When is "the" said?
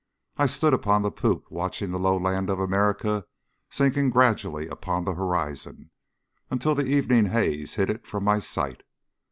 1.03-1.11, 1.91-1.99, 5.05-5.13, 6.73-6.87